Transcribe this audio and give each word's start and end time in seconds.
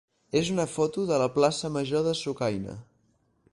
és 0.39 0.47
una 0.53 0.63
foto 0.75 1.03
de 1.11 1.19
la 1.23 1.27
plaça 1.37 1.71
major 1.77 2.07
de 2.09 2.17
Sucaina. 2.23 2.79